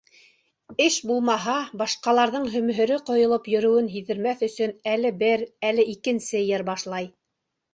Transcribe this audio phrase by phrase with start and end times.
[0.85, 7.11] Эш булмаһа, башҡаларҙың һөмһөрө ҡойолоп йөрөүен һиҙҙермәҫ өсөн әле бер, әле икенсе йыр башлай.